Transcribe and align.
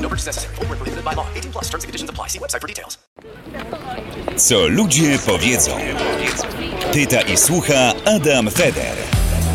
No 0.00 0.08
purchase 0.08 0.26
necessary. 0.26 0.54
Void 0.56 0.68
where 0.68 0.76
prohibited 0.76 1.04
by 1.04 1.14
law. 1.14 1.26
18 1.34 1.52
plus 1.52 1.68
terms 1.70 1.84
and 1.84 1.88
conditions 1.88 2.10
apply. 2.10 2.28
See 2.28 2.38
website 2.38 2.60
for 2.60 2.68
details. 2.68 2.98
Co 4.36 4.68
ludzie 4.68 5.18
powiedzą. 5.26 5.70
Pyta 6.92 7.20
i 7.20 7.36
słucha 7.36 7.92
Adam 8.04 8.50
Feder. 8.50 8.96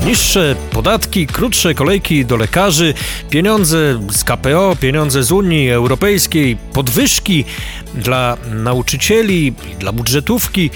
Niższe 0.05 0.55
podatki, 0.71 1.27
krótsze 1.27 1.73
kolejki 1.73 2.25
do 2.25 2.37
lekarzy, 2.37 2.93
pieniądze 3.29 3.77
z 4.11 4.23
KPO, 4.23 4.75
pieniądze 4.79 5.23
z 5.23 5.31
Unii 5.31 5.71
Europejskiej, 5.71 6.57
podwyżki 6.73 7.45
dla 7.95 8.37
nauczycieli, 8.51 9.53
dla 9.79 9.91
budżetówki. 9.91 10.69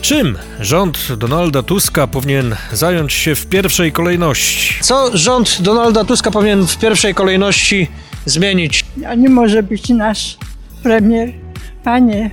Czym 0.00 0.38
rząd 0.60 1.12
Donalda 1.12 1.62
Tuska 1.62 2.06
powinien 2.06 2.56
zająć 2.72 3.12
się 3.12 3.34
w 3.34 3.46
pierwszej 3.46 3.92
kolejności? 3.92 4.84
Co 4.84 5.18
rząd 5.18 5.62
Donalda 5.62 6.04
Tuska 6.04 6.30
powinien 6.30 6.66
w 6.66 6.78
pierwszej 6.78 7.14
kolejności 7.14 7.88
zmienić? 8.30 8.84
A 9.08 9.14
nie 9.14 9.28
może 9.28 9.62
być 9.62 9.88
nasz 9.88 10.36
premier. 10.82 11.32
Panie, 11.84 12.30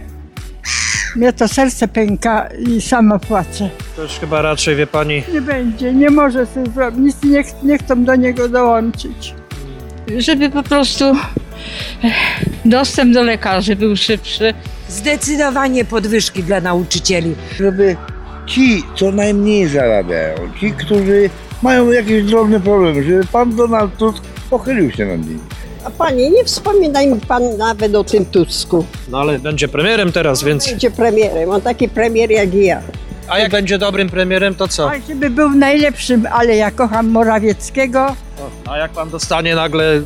mnie 1.15 1.33
to 1.33 1.47
serce 1.47 1.88
pęka 1.88 2.47
i 2.67 2.81
sama 2.81 3.19
płaczę. 3.19 3.69
To 3.95 4.03
już 4.03 4.11
chyba 4.11 4.41
raczej 4.41 4.75
wie 4.75 4.88
pani. 4.88 5.23
Nie 5.33 5.41
będzie, 5.41 5.94
nie 5.94 6.09
może 6.09 6.45
sobie 6.45 6.72
zrobić, 6.72 6.99
nic 6.99 7.23
nie, 7.23 7.44
ch- 7.44 7.63
nie 7.63 7.77
chcą 7.77 8.03
do 8.03 8.16
niego 8.16 8.49
dołączyć. 8.49 9.33
żeby 10.17 10.49
po 10.49 10.63
prostu 10.63 11.05
eh, 12.03 12.13
dostęp 12.66 13.13
do 13.13 13.23
lekarzy 13.23 13.75
był 13.75 13.95
szybszy. 13.95 14.53
Zdecydowanie 14.89 15.85
podwyżki 15.85 16.44
dla 16.44 16.61
nauczycieli. 16.61 17.35
żeby 17.59 17.95
ci, 18.45 18.83
co 18.95 19.11
najmniej 19.11 19.67
zarabiają, 19.67 20.35
ci, 20.59 20.72
którzy 20.72 21.29
mają 21.61 21.91
jakieś 21.91 22.23
drobne 22.23 22.59
problemy, 22.59 23.03
żeby 23.03 23.25
pan 23.31 23.55
Donald 23.55 23.97
Tusk 23.97 24.23
pochylił 24.50 24.91
się 24.91 25.05
nad 25.05 25.27
nimi. 25.27 25.39
A 25.86 25.89
panie, 25.89 26.30
nie 26.30 26.44
wspominaj 26.45 27.08
mi 27.08 27.20
pan 27.20 27.58
nawet 27.58 27.95
o 27.95 28.03
tym 28.03 28.25
Tusku. 28.25 28.86
No 29.09 29.20
ale 29.20 29.39
będzie 29.39 29.67
premierem 29.67 30.11
teraz, 30.11 30.44
więc. 30.44 30.67
Będzie 30.69 30.92
premierem, 30.92 31.50
on 31.50 31.61
taki 31.61 31.89
premier 31.89 32.31
jak 32.31 32.53
i 32.53 32.66
ja. 32.66 32.81
A 33.28 33.39
jak 33.39 33.52
będzie 33.52 33.78
dobrym 33.78 34.09
premierem, 34.09 34.56
to 34.56 34.67
co? 34.67 34.92
A 34.92 34.94
żeby 35.08 35.30
był 35.30 35.50
najlepszym, 35.50 36.28
ale 36.31 36.56
ja 36.56 36.72
kocham 36.72 37.08
Morawieckiego. 37.08 38.16
A 38.69 38.78
jak 38.78 38.92
pan 38.92 39.09
dostanie 39.09 39.56
nagle 39.56 40.02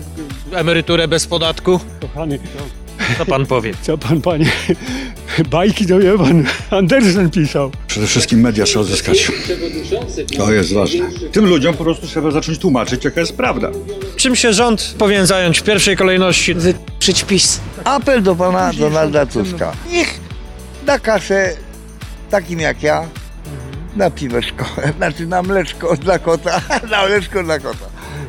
emeryturę 0.54 1.08
bez 1.08 1.28
podatku? 1.28 1.80
Kochany, 2.02 2.40
Co 3.18 3.26
pan 3.26 3.46
powie? 3.46 3.74
co 3.82 3.98
pan, 3.98 4.22
panie, 4.22 4.46
bajki 5.50 5.86
to 5.86 6.00
wie 6.00 6.18
pan, 6.18 6.46
Andersen 6.70 7.30
pisał. 7.30 7.72
Przede 7.88 8.08
wszystkim 8.08 8.42
media 8.42 8.66
trzeba 8.66 8.82
odzyskać. 8.82 9.32
To 10.38 10.52
jest 10.52 10.74
ważne. 10.74 11.10
Tym 11.32 11.46
ludziom 11.46 11.74
po 11.74 11.84
prostu 11.84 12.08
trzeba 12.08 12.32
zacząć 12.32 12.60
tłumaczyć, 12.60 13.06
jaka 13.06 13.20
jest 13.20 13.38
prawda. 13.38 13.72
Czym 14.16 14.36
się 14.36 14.54
rząd 14.54 14.96
powinien 14.98 15.26
zająć 15.26 15.60
w 15.60 15.64
pierwszej 15.64 15.98
kolejności? 15.98 16.56
Przyć 17.00 17.24
PiS. 17.24 17.60
Apel 17.84 18.24
do 18.24 18.36
pana 18.36 18.74
Donalda 18.74 19.26
Tuska. 19.26 19.74
Niech 19.92 20.20
da 20.86 21.00
kasę 21.00 21.56
takim 22.30 22.60
jak 22.60 22.84
ja 22.84 23.08
na 23.96 24.10
piweczko, 24.10 24.66
znaczy 24.98 25.28
na 25.28 25.44
mleczko 25.44 25.98
dla 25.98 26.20
kota, 26.20 26.62
na 26.92 27.06
mleczko 27.06 27.44
dla 27.44 27.60
kota. 27.60 27.86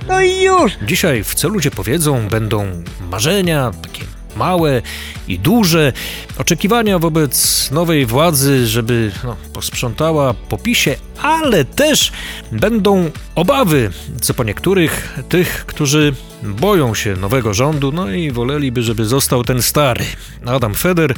No 0.08 0.20
i 0.20 0.42
już. 0.42 0.72
Dzisiaj 0.82 1.24
w 1.24 1.34
Co 1.34 1.48
ludzie 1.48 1.70
powiedzą 1.70 2.28
będą 2.28 2.82
marzenia, 3.10 3.70
takie 3.82 4.01
małe 4.36 4.82
i 5.28 5.38
duże, 5.38 5.92
oczekiwania 6.38 6.98
wobec 6.98 7.70
nowej 7.70 8.06
władzy, 8.06 8.66
żeby 8.66 9.12
no, 9.24 9.36
posprzątała 9.52 10.34
po 10.34 10.58
PiSie, 10.58 10.96
ale 11.22 11.64
też 11.64 12.12
będą 12.52 13.10
obawy, 13.34 13.90
co 14.20 14.34
po 14.34 14.44
niektórych, 14.44 15.18
tych, 15.28 15.66
którzy 15.66 16.14
boją 16.42 16.94
się 16.94 17.16
nowego 17.16 17.54
rządu, 17.54 17.92
no 17.92 18.10
i 18.10 18.30
woleliby, 18.30 18.82
żeby 18.82 19.04
został 19.04 19.44
ten 19.44 19.62
stary. 19.62 20.04
Adam 20.46 20.74
Feder, 20.74 21.14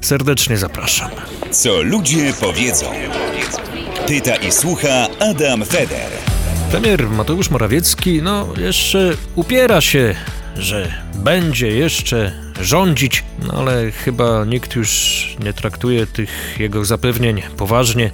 serdecznie 0.00 0.56
zapraszam. 0.56 1.10
Co 1.50 1.82
ludzie 1.82 2.32
powiedzą. 2.40 2.86
Pyta 4.06 4.36
i 4.36 4.52
słucha 4.52 5.08
Adam 5.20 5.64
Feder. 5.64 6.10
Premier 6.70 7.10
Mateusz 7.10 7.50
Morawiecki, 7.50 8.22
no, 8.22 8.48
jeszcze 8.56 9.10
upiera 9.34 9.80
się, 9.80 10.14
że 10.56 10.92
będzie 11.14 11.68
jeszcze 11.68 12.32
rządzić, 12.60 13.24
no 13.46 13.52
ale 13.52 13.90
chyba 13.90 14.44
nikt 14.44 14.76
już 14.76 15.26
nie 15.44 15.52
traktuje 15.52 16.06
tych 16.06 16.56
jego 16.58 16.84
zapewnień 16.84 17.42
poważnie. 17.56 18.10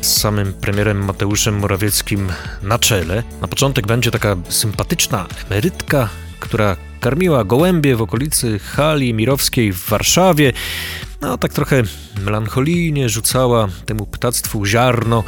Z 0.00 0.16
samym 0.20 0.52
premierem 0.52 1.04
Mateuszem 1.04 1.58
Morawieckim 1.58 2.28
na 2.62 2.78
czele. 2.78 3.22
Na 3.40 3.48
początek 3.48 3.86
będzie 3.86 4.10
taka 4.10 4.36
sympatyczna 4.48 5.26
emerytka, 5.46 6.08
która 6.40 6.76
karmiła 7.00 7.44
gołębie 7.44 7.96
w 7.96 8.02
okolicy 8.02 8.58
hali 8.58 9.14
mirowskiej 9.14 9.72
w 9.72 9.88
Warszawie. 9.88 10.52
No, 11.20 11.38
tak 11.38 11.52
trochę 11.52 11.82
melancholijnie 12.24 13.08
rzucała 13.08 13.68
temu 13.86 14.06
ptactwu 14.06 14.66
ziarno 14.66 15.24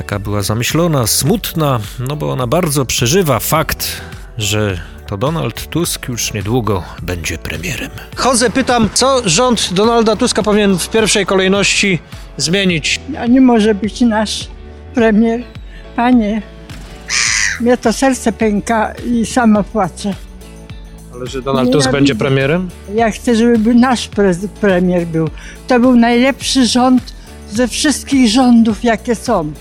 taka 0.00 0.18
była 0.18 0.42
zamyślona, 0.42 1.06
smutna, 1.06 1.80
no 1.98 2.16
bo 2.16 2.32
ona 2.32 2.46
bardzo 2.46 2.84
przeżywa 2.84 3.40
fakt, 3.40 4.00
że 4.38 4.80
to 5.10 5.16
Donald 5.16 5.66
Tusk 5.70 6.08
już 6.08 6.34
niedługo 6.34 6.82
będzie 7.02 7.38
premierem. 7.38 7.90
Chodzę, 8.16 8.50
pytam, 8.50 8.88
co 8.94 9.28
rząd 9.28 9.72
Donalda 9.72 10.16
Tuska 10.16 10.42
powinien 10.42 10.78
w 10.78 10.88
pierwszej 10.88 11.26
kolejności 11.26 11.98
zmienić? 12.36 13.00
A 13.18 13.26
nie 13.26 13.40
może 13.40 13.74
być 13.74 14.00
nasz 14.00 14.48
premier. 14.94 15.42
Panie, 15.96 16.42
mnie 17.60 17.76
to 17.76 17.92
serce 17.92 18.32
pęka 18.32 18.92
i 19.06 19.26
sama 19.26 19.62
płaczę. 19.62 20.14
Ale 21.14 21.26
że 21.26 21.42
Donald 21.42 21.66
Nie, 21.66 21.72
Tusk 21.72 21.86
ja 21.86 21.92
będzie 21.92 22.14
premierem? 22.14 22.68
Ja 22.94 23.10
chcę, 23.10 23.36
żeby 23.36 23.58
był 23.58 23.74
nasz 23.74 24.08
prez- 24.08 24.48
premier 24.48 25.06
był. 25.06 25.30
To 25.68 25.80
był 25.80 25.96
najlepszy 25.96 26.66
rząd 26.66 27.12
ze 27.52 27.68
wszystkich 27.68 28.28
rządów, 28.28 28.84
jakie 28.84 29.14
są. 29.14 29.52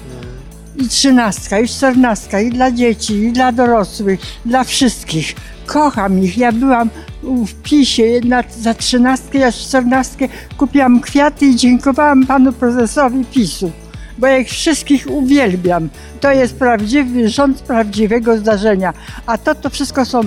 I 0.79 0.87
trzynastka, 0.89 1.59
i 1.59 1.67
czternastka, 1.67 2.39
i 2.39 2.49
dla 2.49 2.71
dzieci, 2.71 3.13
i 3.13 3.31
dla 3.31 3.51
dorosłych, 3.51 4.19
dla 4.45 4.63
wszystkich. 4.63 5.35
Kocham 5.65 6.23
ich. 6.23 6.37
Ja 6.37 6.51
byłam 6.51 6.89
w 7.23 7.53
PiSie 7.63 8.21
na, 8.25 8.43
za 8.59 8.73
trzynastkę, 8.73 9.37
ja 9.37 9.51
czternastkę 9.51 10.27
kupiłam 10.57 10.99
kwiaty 10.99 11.45
i 11.45 11.55
dziękowałam 11.55 12.25
panu 12.25 12.53
prezesowi 12.53 13.25
PiSu, 13.25 13.71
bo 14.17 14.27
ja 14.27 14.37
ich 14.37 14.49
wszystkich 14.49 15.07
uwielbiam. 15.09 15.89
To 16.19 16.31
jest 16.31 16.55
prawdziwy 16.55 17.29
rząd 17.29 17.61
prawdziwego 17.61 18.37
zdarzenia. 18.37 18.93
A 19.25 19.37
to, 19.37 19.55
to 19.55 19.69
wszystko 19.69 20.05
są 20.05 20.21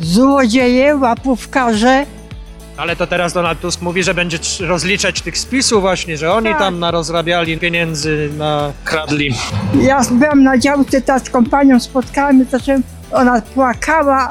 złodzieje, 0.00 0.96
łapówkarze, 0.96 2.06
Ale 2.76 2.96
to 2.96 3.06
teraz 3.06 3.32
Donald 3.32 3.60
Tusk 3.60 3.82
mówi, 3.82 4.02
że 4.02 4.14
będzie 4.14 4.38
trz- 4.38 4.66
rozliczać 4.66 5.20
tych 5.22 5.38
spisów 5.38 5.80
właśnie, 5.80 6.16
że 6.16 6.32
oni 6.32 6.48
Tak. 6.48 6.58
tam 6.58 6.78
narozrabiali 6.78 7.58
pieniędzy, 7.58 8.30
na 8.38 8.72
kradli. 8.84 9.34
Ja 9.82 10.00
byłam 10.12 10.42
na 10.42 10.58
działce 10.58 11.00
teraz 11.00 11.24
z 11.24 11.30
kompanią, 11.30 11.80
spotkałam 11.80 12.38
się, 12.38 12.44
zacząłem, 12.50 12.82
ona 13.12 13.40
płakała 13.42 14.28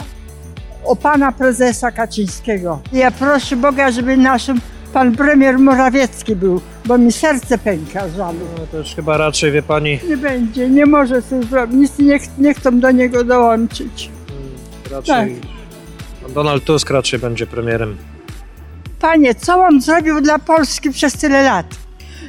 o 0.86 0.96
pana 0.96 1.32
prezesa 1.32 1.92
Kaczyńskiego. 1.92 2.82
Ja 2.94 3.12
proszę 3.12 3.56
Boga, 3.56 3.92
żeby 3.92 4.18
naszym 4.18 4.62
pan 4.94 5.16
premier 5.16 5.60
Morawiecki 5.60 6.36
był, 6.36 6.62
bo 6.86 6.98
mi 6.98 7.12
serce 7.12 7.58
pęka 7.58 8.10
żalu. 8.10 8.40
No 8.60 8.68
to 8.72 8.78
już 8.78 8.96
chyba 8.96 9.18
raczej, 9.18 9.52
wie 9.52 9.62
pani, 9.64 10.00
Nie 10.10 10.18
będzie, 10.18 10.70
nie 10.70 10.86
może 10.86 11.22
sobie 11.22 11.44
zrobić, 11.44 11.76
nic 11.80 12.00
nie, 12.00 12.20
ch- 12.20 12.38
nie 12.38 12.54
chcą 12.54 12.80
do 12.80 12.92
niego 12.92 13.24
dołączyć. 13.24 14.10
raczej... 14.92 15.36
Donald 16.36 16.64
Tusk 16.66 16.90
raczej 16.90 17.20
będzie 17.20 17.48
premierem. 17.48 17.98
Panie, 19.02 19.36
co 19.36 19.64
on 19.66 19.82
zrobił 19.82 20.22
dla 20.22 20.40
Polski 20.40 20.92
przez 20.92 21.14
tyle 21.14 21.44
lat? 21.44 21.66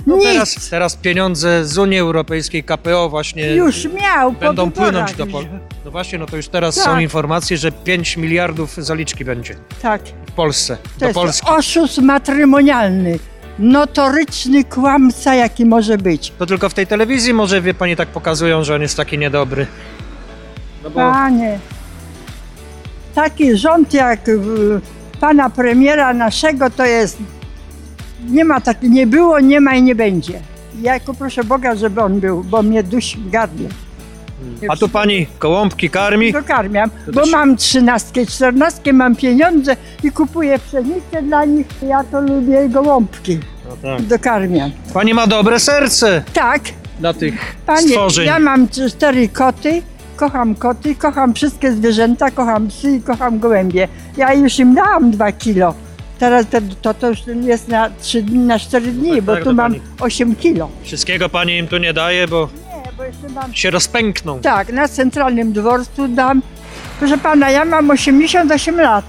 No 0.07 0.17
Nic. 0.17 0.25
teraz, 0.25 0.69
teraz 0.71 0.97
pieniądze 0.97 1.65
z 1.67 1.79
Unii 1.79 1.99
Europejskiej, 1.99 2.65
KPO 2.65 3.09
właśnie 3.09 3.55
Już 3.55 3.85
miał, 3.85 4.33
po 4.33 4.41
będą 4.41 4.65
wyborach 4.71 4.91
płynąć 4.91 5.15
do. 5.15 5.27
Polski. 5.27 5.51
No 5.85 5.91
właśnie, 5.91 6.19
no 6.19 6.27
to 6.27 6.37
już 6.37 6.49
teraz 6.49 6.75
Tak. 6.75 6.85
są 6.85 6.99
informacje, 6.99 7.57
że 7.57 7.73
5 7.73 8.17
miliardów 8.17 8.75
zaliczki 8.79 9.25
będzie 9.25 9.55
Tak. 9.83 10.03
w 10.29 10.33
Polsce, 10.33 10.77
To 10.77 11.01
do 11.01 11.07
jest 11.07 11.15
Polski. 11.15 11.47
oszust 11.51 11.99
matrymonialny. 11.99 13.19
Notoryczny 13.59 14.65
kłamca, 14.65 15.35
jaki 15.35 15.65
może 15.67 15.99
być. 15.99 16.33
To 16.39 16.47
tylko 16.47 16.69
w 16.69 16.75
tej 16.75 16.87
telewizji 16.87 17.35
może, 17.35 17.61
wie 17.63 17.75
pani, 17.75 17.97
tak 17.97 18.09
pokazują, 18.09 18.65
że 18.65 18.75
on 18.75 18.83
jest 18.83 18.97
taki 18.97 19.19
niedobry. 19.19 19.67
No 20.85 20.91
bo 20.91 20.97
Panie, 20.97 21.59
taki 23.15 23.57
rząd 23.57 23.95
jak 23.95 24.21
pana 25.23 25.51
premiera 25.51 26.15
naszego 26.15 26.71
to 26.71 26.85
jest 26.87 27.19
Nie 28.29 28.45
ma 28.45 28.61
tak, 28.61 28.83
nie 28.83 29.07
było, 29.07 29.41
nie 29.41 29.61
ma 29.61 29.75
i 29.75 29.83
nie 29.83 29.95
będzie. 29.95 30.41
Ja 30.83 30.99
tylko 30.99 31.15
proszę 31.15 31.45
Boga, 31.45 31.75
żeby 31.77 32.01
on 32.03 32.21
był, 32.21 32.45
bo 32.45 32.63
mnie 32.63 32.83
dusi 32.83 33.19
w 33.19 33.31
gardle. 33.31 33.69
A 34.69 34.77
tu 34.77 34.89
pani 34.89 35.27
gołąbki 35.41 35.91
karmi? 35.91 36.33
Dokarmiam, 36.33 36.91
bo 37.13 37.27
mam 37.27 37.57
trzynastkę, 37.57 38.27
czternastkę, 38.27 38.93
mam 38.93 39.17
pieniądze 39.17 39.77
i 40.05 40.11
kupuję 40.11 40.59
pszenicę 40.59 41.23
dla 41.23 41.45
nich. 41.45 41.67
Ja 41.89 42.05
to 42.05 42.21
lubię 42.21 42.69
gołąbki. 42.69 43.39
No 43.69 43.77
tak. 43.83 44.03
Dokarmiam. 44.03 44.71
Pani 44.95 45.15
ma 45.15 45.27
dobre 45.27 45.61
serce 45.61 46.23
Tak, 46.33 46.61
dla 47.01 47.15
tych 47.15 47.57
panie, 47.67 47.89
stworzeń. 47.89 48.27
ja 48.27 48.39
mam 48.39 48.69
cztery 48.69 49.29
koty, 49.29 49.83
kocham 50.23 50.55
koty, 50.55 50.95
kocham 50.95 51.35
wszystkie 51.35 51.73
zwierzęta, 51.73 52.31
kocham 52.31 52.69
psy 52.69 52.91
i 52.91 53.03
kocham 53.03 53.39
gołębie. 53.39 53.89
Ja 54.17 54.33
już 54.35 54.59
im 54.59 54.75
dałam 54.75 55.11
dwa 55.11 55.33
kilo. 55.33 55.75
Teraz 56.19 56.47
to, 56.51 56.59
to, 56.83 56.95
to 56.95 57.09
już 57.09 57.19
jest 57.41 57.69
na 57.69 57.91
trzy 58.01 58.23
dni, 58.23 58.39
na 58.39 58.59
cztery 58.59 58.87
dni, 58.93 59.23
bo 59.23 59.33
tak, 59.35 59.43
tu 59.45 59.51
to 59.51 59.55
mam 59.55 59.73
pani- 59.73 59.83
8 60.01 60.37
kilo. 60.37 60.69
Wszystkiego 60.83 61.29
pani 61.29 61.59
im 61.59 61.69
tu 61.69 61.79
nie 61.79 61.93
daje, 61.93 62.29
bo 62.29 62.49
Nie, 62.85 62.93
bo 62.97 63.05
jeszcze 63.05 63.29
mam... 63.29 63.55
się 63.55 63.71
rozpękną. 63.71 64.41
Tak, 64.41 64.73
na 64.73 64.89
centralnym 64.89 65.53
dworcu 65.53 66.09
dam. 66.09 66.43
Proszę 66.99 67.19
pana, 67.19 67.51
ja 67.51 67.65
mam 67.65 67.91
88 67.91 68.81
lat. 68.81 69.05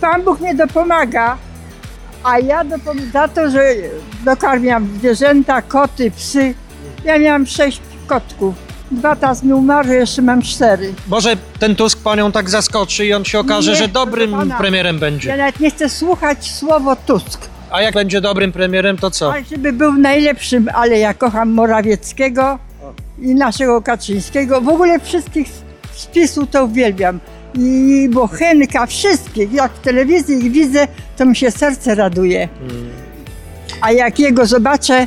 Pan 0.00 0.22
Bóg 0.22 0.40
mnie 0.40 0.54
dopomaga, 0.54 1.36
a 2.24 2.38
ja 2.38 2.64
dopom- 2.64 3.10
za 3.12 3.28
to, 3.28 3.50
że 3.50 3.62
dokarmiam 4.24 4.88
zwierzęta, 4.98 5.62
koty, 5.62 6.10
psy. 6.10 6.54
Ja 7.04 7.18
miałam 7.18 7.46
sześć 7.46 7.80
kotków. 8.06 8.69
Dwa 8.90 9.16
teraz 9.16 9.42
mi 9.42 9.52
umarły, 9.52 9.94
jeszcze 9.94 10.22
mam 10.22 10.42
cztery. 10.42 10.94
Może 11.08 11.36
ten 11.58 11.76
Tusk 11.76 11.98
panią 12.02 12.32
tak 12.32 12.50
zaskoczy 12.50 13.06
i 13.06 13.12
on 13.14 13.24
się 13.24 13.38
okaże, 13.38 13.70
Nie, 13.70 13.76
że 13.76 13.88
dobrym 13.88 14.30
proszę 14.30 14.46
pana. 14.46 14.58
premierem 14.58 14.96
Ja 14.96 15.00
będzie. 15.00 15.36
nawet 15.36 15.60
nie 15.60 15.70
chcę 15.70 15.88
słuchać 15.88 16.50
słowo 16.50 16.96
Tusk. 16.96 17.40
A 17.70 17.82
jak 17.82 17.94
będzie 17.94 18.20
dobrym 18.20 18.52
premierem, 18.52 18.98
to 18.98 19.10
co? 19.10 19.32
Ale 19.32 19.44
żeby 19.50 19.72
był 19.72 19.92
najlepszym, 19.92 20.68
ale 20.74 20.98
ja 20.98 21.14
kocham 21.14 21.50
Morawieckiego 21.50 22.58
i 23.22 23.34
naszego 23.34 23.82
Kaczyńskiego. 23.82 24.60
W 24.60 24.68
ogóle 24.68 25.00
wszystkich 25.00 25.48
z 25.96 26.06
PiSu 26.06 26.46
to 26.46 26.64
uwielbiam. 26.64 27.20
I 27.54 28.08
Bochenka, 28.12 28.86
wszystkich. 28.86 29.52
Jak 29.52 29.72
w 29.72 29.78
telewizji 29.80 30.36
ich 30.46 30.52
widzę, 30.52 30.88
to 31.16 31.24
mi 31.26 31.36
się 31.36 31.50
serce 31.50 31.94
raduje. 31.94 32.48
A 33.80 33.92
jak 33.92 34.18
jego 34.18 34.46
zobaczę, 34.46 35.06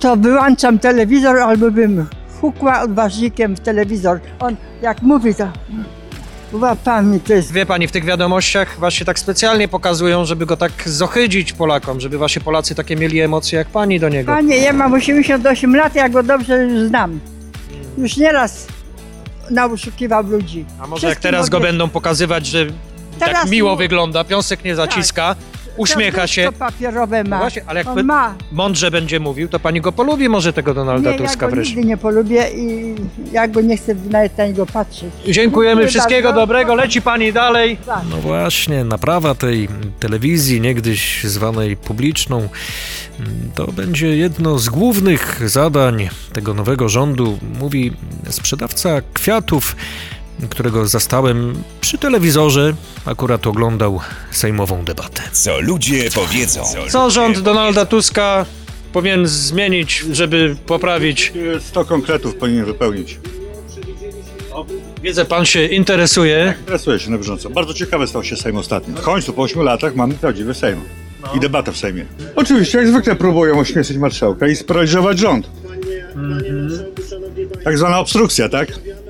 to 0.00 0.16
wyłączam 0.16 0.78
telewizor 0.78 1.36
albo 1.38 1.70
bym 1.70 2.06
hukła 2.40 2.80
odważnikiem 2.82 3.56
w 3.56 3.60
telewizor. 3.60 4.20
On 4.40 4.56
jak 4.82 5.02
mówi, 5.02 5.34
to 5.34 5.48
łapami 6.52 7.20
to 7.20 7.32
jest... 7.32 7.52
Wie 7.52 7.66
pani, 7.66 7.88
w 7.88 7.92
tych 7.92 8.04
wiadomościach 8.04 8.76
właśnie 8.78 9.06
tak 9.06 9.18
specjalnie 9.18 9.68
pokazują, 9.68 10.24
żeby 10.24 10.46
go 10.46 10.56
tak 10.56 10.72
zohydzić 10.86 11.52
Polakom, 11.52 12.00
żeby 12.00 12.18
właśnie 12.18 12.42
Polacy 12.42 12.74
takie 12.74 12.96
mieli 12.96 13.20
emocje 13.20 13.58
jak 13.58 13.68
pani 13.68 14.00
do 14.00 14.08
niego. 14.08 14.32
Panie, 14.32 14.56
ja 14.56 14.72
mam 14.72 14.92
88 14.94 15.76
lat, 15.76 15.94
ja 15.94 16.08
go 16.08 16.22
dobrze 16.22 16.62
już 16.62 16.88
znam. 16.88 17.20
Już 17.98 18.16
nieraz 18.16 18.66
nauszukiwał 19.50 20.26
ludzi. 20.26 20.64
A 20.80 20.86
może 20.86 21.06
jak 21.06 21.16
Wszystkim 21.16 21.32
teraz 21.32 21.48
go 21.48 21.60
będą 21.60 21.88
pokazywać, 21.88 22.46
że 22.46 22.66
tak 23.18 23.28
Teraz 23.28 23.50
miło 23.50 23.70
mu- 23.70 23.76
wygląda, 23.76 24.24
piąsek 24.24 24.64
nie 24.64 24.76
zaciska, 24.76 25.36
uśmiecha 25.78 26.26
się. 26.26 26.48
papierowe 26.58 27.24
ma. 27.24 27.30
No 27.30 27.38
właśnie, 27.38 27.62
ale 27.66 27.80
jak 27.80 27.88
On 27.88 28.04
ma. 28.04 28.34
mądrze 28.52 28.90
będzie 28.90 29.20
mówił, 29.20 29.48
to 29.48 29.60
pani 29.60 29.80
go 29.80 29.92
polubi 29.92 30.28
może 30.28 30.52
tego 30.52 30.74
Donalda 30.74 31.10
Nie, 31.10 31.16
ja 31.16 31.22
Tuska 31.22 31.46
go 31.48 31.54
wreszcie. 31.54 31.74
nigdy 31.74 31.88
nie 31.88 31.96
polubię 31.96 32.44
i 32.56 32.94
ja 33.32 33.48
go 33.48 33.60
nie 33.60 33.76
chcę 33.76 33.94
nawet 34.10 34.38
na 34.38 34.46
niego 34.46 34.66
patrzeć. 34.66 35.10
Dziękujemy, 35.26 35.74
Dziękuję 35.82 35.88
wszystkiego 35.88 36.28
bardzo. 36.28 36.40
dobrego, 36.40 36.74
leci 36.74 37.02
pani 37.02 37.32
dalej. 37.32 37.76
Tak. 37.86 38.00
No 38.10 38.16
właśnie, 38.16 38.84
naprawa 38.84 39.34
tej 39.34 39.68
telewizji, 40.00 40.60
niegdyś 40.60 41.24
zwanej 41.24 41.76
publiczną, 41.76 42.48
to 43.54 43.66
będzie 43.72 44.16
jedno 44.16 44.58
z 44.58 44.68
głównych 44.68 45.50
zadań 45.50 46.08
tego 46.32 46.54
nowego 46.54 46.88
rządu, 46.88 47.38
mówi 47.60 47.92
sprzedawca 48.30 49.00
kwiatów, 49.14 49.76
którego 50.50 50.86
zastałem 50.86 51.62
przy 51.80 51.98
telewizorze, 51.98 52.74
akurat 53.04 53.46
oglądał 53.46 54.00
sejmową 54.30 54.84
debatę. 54.84 55.22
Co 55.32 55.60
ludzie 55.60 56.10
powiedzą. 56.14 56.62
Co 56.90 57.10
rząd 57.10 57.38
Donalda 57.38 57.86
Tuska 57.86 58.46
powinien 58.92 59.26
zmienić, 59.26 60.04
żeby 60.12 60.56
poprawić? 60.66 61.32
100 61.60 61.84
konkretów 61.84 62.34
powinien 62.34 62.64
wypełnić. 62.64 63.18
Wiedzę, 65.02 65.24
pan 65.24 65.44
się 65.46 65.66
interesuje. 65.66 66.54
Interesuje 66.60 66.98
się 66.98 67.10
na 67.10 67.18
bieżąco. 67.18 67.50
Bardzo 67.50 67.74
ciekawy 67.74 68.06
stał 68.06 68.24
się 68.24 68.36
Sejm 68.36 68.56
ostatnio. 68.56 68.96
W 68.96 69.02
końcu 69.02 69.32
po 69.32 69.42
8 69.42 69.62
latach 69.62 69.94
mamy 69.94 70.14
prawdziwy 70.14 70.54
Sejm. 70.54 70.80
I 71.34 71.40
debatę 71.40 71.72
w 71.72 71.76
Sejmie. 71.76 72.06
Oczywiście, 72.36 72.78
jak 72.78 72.88
zwykle 72.88 73.16
próbują 73.16 73.58
ośmieszyć 73.58 73.96
marszałka 73.96 74.48
i 74.48 74.56
sparaliżować 74.56 75.18
rząd. 75.18 75.50
Tak 77.64 77.78
zwana 77.78 77.98
obstrukcja, 77.98 78.48
tak? 78.48 78.68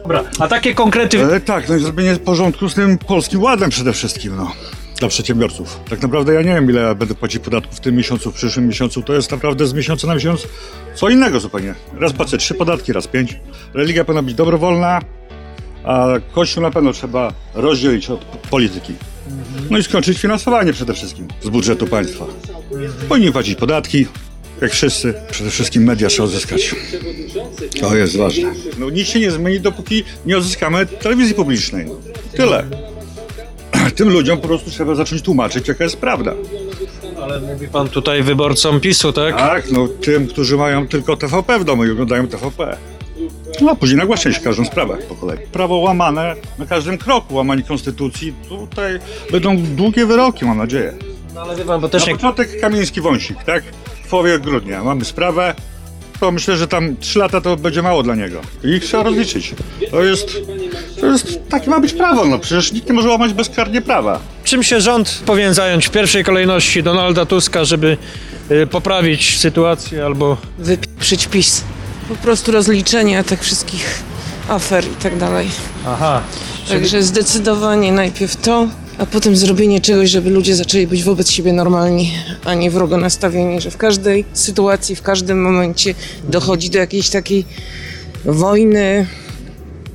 Dobra, 0.09 0.25
a 0.39 0.49
takie 0.49 0.75
konkrety... 0.75 1.25
E, 1.35 1.41
tak, 1.41 1.69
no 1.69 1.77
i 1.77 1.81
zrobienie 1.81 2.17
porządku 2.17 2.69
z 2.69 2.75
tym 2.75 2.99
polskim 2.99 3.43
ładem 3.43 3.71
przede 3.71 3.93
wszystkim, 3.93 4.37
no. 4.37 4.53
Dla 4.99 5.09
przedsiębiorców. 5.09 5.81
Tak 5.91 6.03
naprawdę 6.03 6.35
ja 6.35 6.43
nie 6.43 6.55
wiem, 6.55 6.71
ile 6.71 6.95
będę 6.95 7.15
płacić 7.15 7.43
podatków 7.43 7.77
w 7.77 7.81
tym 7.81 7.97
miesiącu, 7.97 8.31
w 8.31 8.35
przyszłym 8.35 8.69
miesiącu. 8.69 9.03
To 9.03 9.15
jest 9.15 9.31
naprawdę 9.31 9.67
z 9.67 9.73
miesiąca 9.73 10.07
na 10.07 10.15
miesiąc 10.15 10.47
co 10.95 11.09
innego 11.09 11.41
zupełnie. 11.41 11.75
Raz 11.99 12.13
płacę 12.13 12.39
trzy 12.39 12.55
podatki, 12.55 12.93
raz 12.93 13.07
pięć. 13.07 13.37
Religia 13.75 14.05
powinna 14.05 14.23
być 14.23 14.35
dobrowolna, 14.35 15.01
a 15.85 16.07
Kościół 16.33 16.63
na 16.63 16.71
pewno 16.71 16.93
trzeba 16.93 17.33
rozdzielić 17.55 18.11
od 18.11 18.21
polityki. 18.51 18.95
No 19.71 19.79
i 19.79 19.83
skończyć 19.83 20.19
finansowanie 20.19 20.73
przede 20.73 20.95
wszystkim 20.95 21.29
z 21.43 21.49
budżetu 21.49 21.87
państwa. 21.87 22.25
Powinni 23.09 23.33
płacić 23.33 23.59
podatki, 23.59 24.07
jak 24.61 24.73
wszyscy. 24.73 25.15
Przede 25.31 25.51
wszystkim 25.51 25.85
media 25.85 26.09
trzeba 26.09 26.25
odzyskać. 26.25 26.75
To 27.81 27.97
jest 27.97 28.17
ważne. 28.17 28.53
No 28.79 28.91
nic 28.91 29.09
się 29.09 29.21
nie 29.21 29.31
zmieni, 29.31 29.61
dopóki 29.61 30.05
nie 30.27 30.39
odzyskamy 30.39 30.87
telewizji 30.87 31.35
publicznej. 31.35 31.87
Tyle. 32.37 32.65
Tym 33.97 34.09
ludziom 34.09 34.41
po 34.41 34.49
prostu 34.49 34.71
trzeba 34.71 34.95
zacząć 34.95 35.23
tłumaczyć, 35.23 35.69
jaka 35.69 35.85
jest 35.85 35.97
prawda. 35.97 36.35
Ale 37.23 37.41
mówi 37.41 37.69
pan 37.69 37.89
tutaj 37.89 38.23
wyborcom 38.23 38.81
PiSu, 38.81 39.13
tak? 39.13 39.37
Tak, 39.37 39.71
no 39.71 39.89
tym, 39.89 40.27
którzy 40.27 40.57
mają 40.57 40.89
tylko 40.89 41.17
TVP 41.17 41.59
w 41.59 41.65
domu 41.65 41.85
i 41.85 41.91
oglądają 41.91 42.29
TVP. 42.29 42.77
No 43.61 43.71
a 43.71 43.77
później 43.77 43.99
nagłaśniać 43.99 44.41
każdą 44.41 44.65
sprawę 44.65 44.97
po 45.09 45.15
kolei. 45.15 45.39
Prawo 45.53 45.77
łamane 45.77 46.35
na 46.59 46.67
każdym 46.67 46.99
kroku, 46.99 47.35
łamanie 47.35 47.63
konstytucji. 47.63 48.35
Tutaj 48.49 48.99
będą 49.31 49.57
długie 49.63 50.07
wyroki, 50.07 50.45
mam 50.45 50.59
nadzieję. 50.59 50.95
No 51.35 51.41
ale 51.41 51.57
wie 51.57 51.65
pan, 51.65 51.81
bo 51.81 51.89
też 51.89 52.03
Na 52.07 52.09
nie... 52.13 52.17
początek 52.17 52.61
Kamiński-Wąsik, 52.61 53.45
tak? 53.47 53.65
W 54.09 54.11
połowie 54.11 54.39
grudnia 54.39 54.85
mamy 54.85 55.05
sprawę. 55.05 55.55
To 56.21 56.31
myślę, 56.31 56.57
że 56.57 56.69
tam 56.69 56.97
3 56.97 57.19
lata 57.19 57.41
to 57.41 57.57
będzie 57.57 57.83
mało 57.83 58.03
dla 58.03 58.15
niego. 58.15 58.41
I 58.65 58.69
ich 58.69 58.85
trzeba 58.85 59.03
rozliczyć. 59.03 59.55
To 59.91 60.03
jest, 60.03 60.37
to 61.01 61.07
jest, 61.07 61.49
takie 61.49 61.71
ma 61.71 61.81
być 61.81 61.93
prawo, 61.93 62.25
no 62.25 62.39
przecież 62.39 62.73
nikt 62.73 62.89
nie 62.89 62.95
może 62.95 63.09
łamać 63.09 63.33
bezkarnie 63.33 63.83
prawa. 63.83 64.21
Czym 64.45 64.63
się 64.63 64.81
rząd 64.81 65.23
powinien 65.27 65.55
zająć 65.55 65.87
w 65.87 65.91
pierwszej 65.91 66.25
kolejności 66.25 66.83
Donalda 66.83 67.27
Tuska, 67.27 67.65
żeby 67.65 67.97
y, 68.51 68.67
poprawić 68.67 69.39
sytuację 69.39 70.05
albo... 70.05 70.37
Wypieprzyć 70.59 71.27
PiS. 71.27 71.65
Po 72.09 72.15
prostu 72.15 72.53
rozliczenia 72.53 73.25
tych 73.25 73.43
wszystkich 73.43 74.03
afer 74.49 74.85
i 74.85 75.03
tak 75.03 75.19
dalej. 75.19 75.51
Aha. 75.87 76.23
Także 76.69 77.03
zdecydowanie 77.03 77.93
najpierw 77.93 78.37
to, 78.37 78.69
a 78.99 79.07
potem 79.07 79.37
zrobienie 79.37 79.81
czegoś, 79.81 80.11
żeby 80.11 80.31
ludzie 80.31 80.57
zaczęli 80.57 80.87
być 80.87 81.05
wobec 81.05 81.31
siebie 81.31 81.53
normalni, 81.53 82.13
a 82.45 82.55
nie 82.55 82.71
wrogo 82.71 82.97
nastawieni, 82.97 83.61
że 83.61 83.71
w 83.71 83.77
każdej 83.77 84.25
sytuacji, 84.33 84.97
w 84.97 85.03
każdym 85.03 85.43
momencie 85.43 85.95
dochodzi 86.25 86.71
do 86.71 86.79
jakiejś 86.79 87.11
takiej 87.11 87.45
wojny 88.25 89.07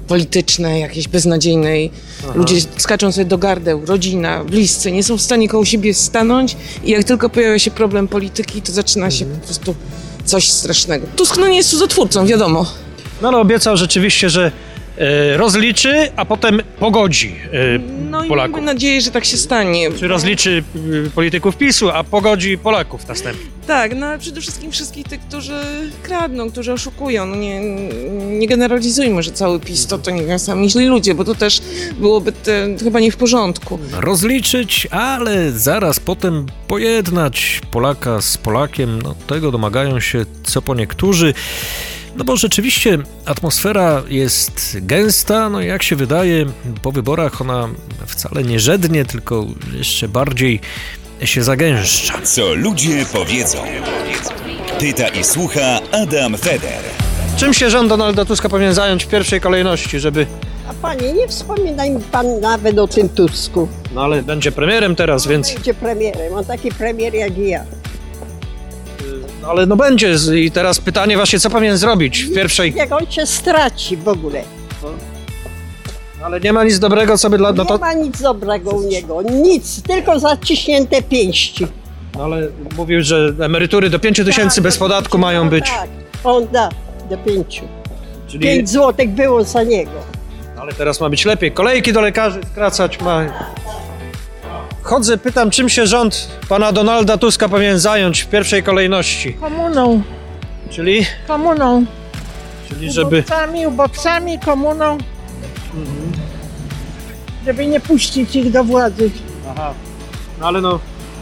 politycznej, 0.08 0.82
jakiejś 0.82 1.08
beznadziejnej. 1.08 1.92
Ludzie 2.36 2.56
skaczą 2.78 3.12
sobie 3.12 3.26
do 3.26 3.38
gardeł, 3.38 3.86
rodzina, 3.86 4.44
bliscy, 4.44 4.92
nie 4.92 5.04
są 5.04 5.18
w 5.18 5.22
stanie 5.22 5.50
koło 5.50 5.66
siebie 5.66 5.94
stanąć 5.94 6.58
i 6.84 6.92
jak 6.92 7.04
tylko 7.04 7.30
pojawia 7.30 7.60
się 7.60 7.72
problem 7.72 8.08
polityki, 8.08 8.62
to 8.62 8.72
zaczyna 8.72 9.12
się 9.12 9.26
po 9.26 9.46
prostu 9.46 9.76
coś 10.26 10.52
strasznego. 10.52 11.08
Tusk 11.16 11.38
no 11.38 11.48
nie 11.48 11.58
jest 11.58 11.70
cudotwórcą, 11.70 12.26
wiadomo. 12.26 12.66
No 13.22 13.28
ale 13.28 13.38
obiecał 13.38 13.78
rzeczywiście, 13.78 14.30
że 14.30 14.52
rozliczy, 15.36 16.10
a 16.16 16.26
potem 16.26 16.62
pogodzi 16.80 17.36
e, 17.54 17.80
No 18.10 18.26
i 18.26 18.28
Polaków. 18.28 18.52
mamy 18.56 18.66
nadzieję, 18.66 19.02
że 19.02 19.12
tak 19.12 19.26
się 19.26 19.38
stanie. 19.38 19.92
Czy 20.00 20.08
rozliczy 20.08 20.64
y, 21.06 21.10
polityków 21.16 21.58
PiSu, 21.58 21.90
a 21.90 22.04
pogodzi 22.04 22.58
Polaków 22.58 23.08
następnie. 23.08 23.46
Tak, 23.68 23.96
no 23.96 24.06
ale 24.06 24.20
przede 24.20 24.42
wszystkim 24.42 24.72
wszystkich 24.72 25.08
tych, 25.08 25.20
którzy 25.20 25.54
kradną, 26.04 26.52
którzy 26.52 26.74
oszukują. 26.74 27.26
No 27.26 27.36
nie, 27.36 27.60
nie 28.40 28.48
generalizujmy, 28.48 29.24
że 29.24 29.32
cały 29.32 29.60
PiS 29.60 29.88
to, 29.88 29.98
to 29.98 30.12
nie 30.12 30.26
wiem, 30.26 30.40
sami 30.40 30.70
źli 30.70 30.86
ludzie, 30.86 31.14
bo 31.14 31.24
to 31.26 31.36
też 31.36 31.62
byłoby 32.00 32.32
te, 32.32 32.68
chyba 32.84 33.00
nie 33.00 33.12
w 33.12 33.18
porządku. 33.18 33.80
Rozliczyć, 33.92 34.88
ale 34.92 35.52
zaraz 35.52 36.00
potem 36.00 36.46
pojednać 36.68 37.62
Polaka 37.72 38.22
z 38.22 38.38
Polakiem, 38.38 39.02
no 39.02 39.16
tego 39.28 39.52
domagają 39.52 40.00
się 40.00 40.26
co 40.44 40.62
po 40.62 40.76
niektórzy. 40.76 41.34
No 42.16 42.24
bo 42.24 42.38
rzeczywiście 42.38 42.98
atmosfera 43.26 44.04
jest 44.10 44.78
gęsta, 44.82 45.50
no 45.50 45.62
i 45.62 45.68
jak 45.68 45.84
się 45.84 45.96
wydaje, 45.96 46.46
po 46.82 46.92
wyborach 46.92 47.42
ona 47.42 47.70
wcale 48.08 48.44
nie 48.44 48.60
żednie, 48.60 49.06
tylko 49.06 49.46
jeszcze 49.74 50.08
bardziej 50.08 50.60
się 51.24 51.44
zagęszcza. 51.44 52.22
Co 52.24 52.54
ludzie 52.54 53.06
powiedzą. 53.14 53.58
Pyta 54.80 55.08
i 55.08 55.24
słucha 55.24 55.80
Adam 55.92 56.38
Feder. 56.38 56.80
Czym 57.38 57.54
się 57.54 57.70
rząd 57.70 57.90
Donalda 57.90 58.26
Tuska 58.26 58.50
powinien 58.50 58.74
zająć 58.74 59.04
w 59.04 59.08
pierwszej 59.08 59.42
kolejności, 59.42 60.00
żeby... 60.00 60.26
A 60.70 60.74
panie, 60.74 61.14
nie 61.14 61.28
wspominaj 61.28 61.92
mi 61.92 62.02
pan 62.02 62.40
nawet 62.40 62.80
o 62.80 62.88
tym 62.88 63.10
Tusku. 63.10 63.68
No 63.94 64.04
ale 64.04 64.24
będzie 64.24 64.52
premierem 64.52 64.96
teraz, 64.96 65.28
więc... 65.28 65.54
Będzie 65.54 65.74
premierem, 65.74 66.34
on 66.34 66.46
taki 66.46 66.72
premier 66.72 67.14
jak 67.14 67.38
i 67.38 67.50
ja. 67.50 67.64
No 69.44 69.50
ale 69.50 69.66
no 69.66 69.76
będzie 69.76 70.16
i 70.36 70.52
teraz 70.52 70.80
pytanie 70.80 71.16
właśnie, 71.16 71.40
co 71.40 71.50
powinien 71.50 71.78
zrobić 71.78 72.24
w 72.24 72.34
pierwszej... 72.34 72.74
Jak 72.76 72.92
on 72.92 73.08
cię 73.08 73.26
straci 73.26 73.98
w 73.98 74.08
ogóle. 74.08 74.44
Ale 76.24 76.40
nie 76.40 76.54
ma 76.54 76.64
nic 76.64 76.80
dobrego 76.80 77.18
sobie 77.18 77.38
dla... 77.38 77.52
No 77.52 77.64
Nie 77.64 77.70
to... 77.70 77.78
ma 77.78 77.94
nic 77.94 78.22
dobrego 78.22 78.72
u 78.72 78.84
niego, 78.84 79.22
nic, 79.22 79.82
tylko 79.84 80.20
zaciśnięte 80.20 81.02
pięści. 81.02 81.68
No 82.18 82.24
ale 82.24 82.48
mówił, 82.78 83.02
że 83.02 83.34
emerytury 83.40 83.90
do 83.90 84.00
5 84.00 84.18
tysięcy 84.26 84.62
bez 84.62 84.78
podatku 84.78 85.18
mają 85.18 85.50
być. 85.50 85.66
Tak, 85.66 85.90
on 86.24 86.48
da 86.48 86.70
do 87.10 87.18
pięciu. 87.18 87.64
Czyli... 88.28 88.44
Pięć 88.44 88.70
złotych 88.70 89.10
było 89.10 89.44
za 89.44 89.64
niego. 89.64 89.92
Ale 90.58 90.74
teraz 90.74 91.02
ma 91.02 91.10
być 91.10 91.26
lepiej. 91.26 91.52
Kolejki 91.52 91.94
do 91.94 92.02
lekarzy 92.02 92.40
skracać 92.52 93.02
ma. 93.02 93.26
Chodzę, 94.84 95.18
pytam, 95.18 95.50
czym 95.52 95.70
się 95.70 95.88
rząd 95.88 96.28
pana 96.50 96.72
Donalda 96.72 97.18
Tuska 97.18 97.50
powinien 97.50 97.80
zająć 97.80 98.22
w 98.22 98.28
pierwszej 98.28 98.64
kolejności. 98.64 99.34
Komuną, 99.34 100.02
Czyli, 100.70 101.06
komuną. 101.28 101.86
czyli 102.70 102.92
żeby. 102.92 103.18
Ubowcami, 103.20 103.68
ubowcami, 103.68 104.40
komuną. 104.40 104.98
Żeby 107.46 107.68
nie 107.68 107.80
puścić 107.80 108.36
ich 108.36 108.52
do 108.52 108.64
władzy. 108.64 109.12
Aha. 109.52 109.74
No 110.40 110.48
ale 110.48 110.62
no. 110.62 110.80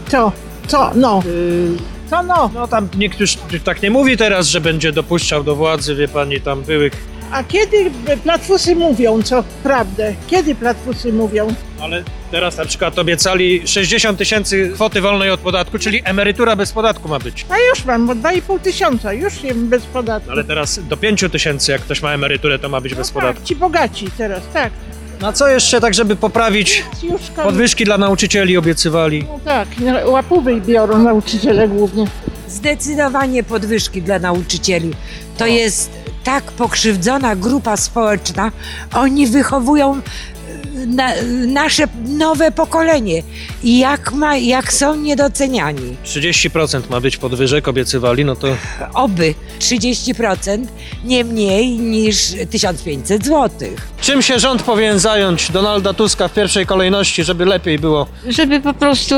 Co? 0.08 0.32
Co? 0.66 0.90
No. 0.94 1.22
Yy, 1.26 1.76
Co 2.10 2.22
no? 2.22 2.50
no 2.54 2.68
tam 2.68 2.88
niektórzy 2.98 3.36
tak 3.64 3.82
nie 3.82 3.90
mówi 3.90 4.16
teraz, 4.16 4.46
że 4.46 4.60
będzie 4.60 4.92
dopuszczał 4.92 5.44
do 5.44 5.54
władzy, 5.56 5.94
wie 5.94 6.08
pani, 6.08 6.40
tam 6.40 6.62
byłych. 6.62 7.11
A 7.32 7.44
kiedy 7.44 7.90
platfusy 8.24 8.76
mówią, 8.76 9.22
co 9.22 9.44
prawdę? 9.62 10.14
Kiedy 10.26 10.54
platfusy 10.54 11.12
mówią? 11.12 11.54
Ale 11.80 12.04
teraz 12.30 12.56
na 12.56 12.64
przykład 12.64 12.98
obiecali 12.98 13.62
60 13.68 14.18
tysięcy 14.18 14.70
kwoty 14.74 15.00
wolnej 15.00 15.30
od 15.30 15.40
podatku, 15.40 15.78
czyli 15.78 16.02
emerytura 16.04 16.56
bez 16.56 16.72
podatku 16.72 17.08
ma 17.08 17.18
być. 17.18 17.46
A 17.48 17.58
już 17.58 17.84
mam, 17.84 18.06
bo 18.06 18.12
2,5 18.14 18.60
tysiąca, 18.60 19.12
już 19.12 19.42
jem 19.42 19.68
bez 19.68 19.82
podatku. 19.82 20.30
Ale 20.30 20.44
teraz 20.44 20.80
do 20.88 20.96
5 20.96 21.24
tysięcy, 21.32 21.72
jak 21.72 21.80
ktoś 21.80 22.02
ma 22.02 22.12
emeryturę, 22.12 22.58
to 22.58 22.68
ma 22.68 22.80
być 22.80 22.94
bez 22.94 23.10
podatku. 23.10 23.34
Tak, 23.40 23.48
ci 23.48 23.56
bogaci 23.56 24.06
teraz, 24.18 24.42
tak. 24.52 24.72
Na 25.20 25.32
co 25.32 25.48
jeszcze 25.48 25.80
tak, 25.80 25.94
żeby 25.94 26.16
poprawić? 26.16 26.84
Już 27.02 27.20
Podwyżki 27.20 27.84
dla 27.84 27.98
nauczycieli 27.98 28.56
obiecywali. 28.56 29.26
No 29.28 29.40
tak, 29.44 29.68
łapówy 30.06 30.60
biorą 30.60 30.98
nauczyciele 30.98 31.68
głównie. 31.68 32.06
Zdecydowanie 32.48 33.44
podwyżki 33.44 34.02
dla 34.02 34.18
nauczycieli. 34.18 34.90
To 35.38 35.46
jest 35.46 36.01
tak 36.24 36.44
pokrzywdzona 36.44 37.36
grupa 37.36 37.76
społeczna. 37.76 38.52
Oni 38.94 39.26
wychowują 39.26 39.94
e, 39.96 40.86
na, 40.86 41.08
nasze 41.46 41.84
nowe 42.08 42.50
pokolenie 42.52 43.22
i 43.62 43.78
jak, 43.78 44.12
ma, 44.12 44.36
jak 44.36 44.72
są 44.72 44.94
niedoceniani. 44.96 45.96
30% 46.04 46.80
ma 46.90 47.00
być 47.00 47.16
podwyżek, 47.16 47.68
obiecywali, 47.68 48.24
no 48.24 48.36
to 48.36 48.48
Oby 48.94 49.34
30% 49.60 50.66
nie 51.04 51.24
mniej 51.24 51.68
niż 51.78 52.16
1500 52.50 53.24
zł. 53.26 53.68
czym 54.00 54.22
się 54.22 54.38
rząd 54.38 54.62
powinien 54.62 54.98
zająć 54.98 55.50
Donalda 55.50 55.94
Tuska 55.94 56.28
w 56.28 56.34
pierwszej 56.34 56.66
kolejności, 56.66 57.24
żeby 57.24 57.44
lepiej 57.44 57.78
było? 57.78 58.06
Żeby 58.28 58.60
po 58.60 58.74
prostu 58.74 59.14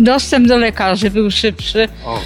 dostęp 0.00 0.48
do 0.48 0.56
lekarzy 0.56 1.10
był 1.10 1.30
szybszy. 1.30 1.88
O, 2.04 2.20